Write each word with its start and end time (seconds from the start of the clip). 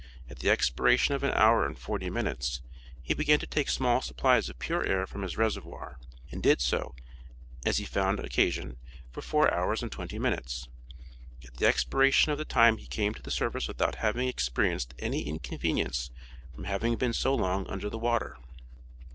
At 0.27 0.39
the 0.39 0.49
expiration 0.49 1.13
of 1.13 1.21
an 1.21 1.29
hour 1.35 1.63
and 1.63 1.77
forty 1.77 2.09
minutes, 2.09 2.63
he 3.03 3.13
began 3.13 3.37
to 3.37 3.45
take 3.45 3.69
small 3.69 4.01
supplies 4.01 4.49
of 4.49 4.57
pure 4.57 4.83
air 4.83 5.05
from 5.05 5.21
his 5.21 5.37
reservoir, 5.37 5.99
and 6.31 6.41
did 6.41 6.59
so, 6.59 6.95
as 7.67 7.77
he 7.77 7.85
found 7.85 8.19
occasion, 8.19 8.77
for 9.11 9.21
four 9.21 9.53
hours 9.53 9.83
and 9.83 9.91
twenty 9.91 10.17
minutes. 10.17 10.67
At 11.45 11.57
the 11.57 11.67
expiration 11.67 12.31
of 12.31 12.39
the 12.39 12.45
time 12.45 12.77
he 12.77 12.87
came 12.87 13.13
to 13.13 13.21
the 13.21 13.29
surface 13.29 13.67
without 13.67 13.93
having 14.01 14.27
experienced 14.27 14.95
any 14.97 15.21
inconvenience 15.21 16.09
from 16.55 16.63
having 16.63 16.95
been 16.95 17.13
so 17.13 17.35
long 17.35 17.67
under 17.67 17.87
the 17.87 17.99
water. 17.99 18.37